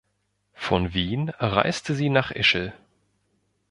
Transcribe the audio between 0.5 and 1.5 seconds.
Von Wien